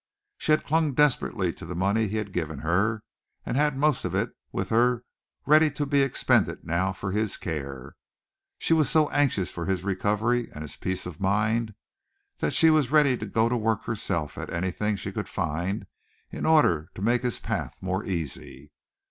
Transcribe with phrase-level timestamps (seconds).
[0.39, 3.03] She had clung desperately to the money he had given her,
[3.45, 5.03] and had most of it with her
[5.45, 7.95] ready to be expended now for his care.
[8.57, 11.75] She was so anxious for his recovery and his peace of mind
[12.39, 15.85] that she was ready to go to work herself at anything she could find,
[16.31, 18.71] in order to make his path more easy.